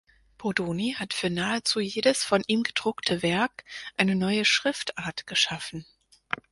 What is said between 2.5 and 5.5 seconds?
gedruckte Werk eine neue Schriftart